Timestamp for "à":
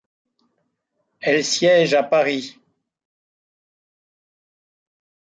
1.93-2.01